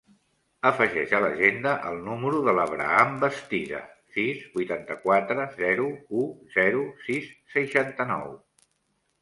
[0.67, 3.81] Afegeix a l'agenda el número de l'Abraham Bastida:
[4.15, 5.87] sis, vuitanta-quatre, zero,
[6.23, 6.27] u,
[6.57, 8.35] zero, sis, seixanta-nou.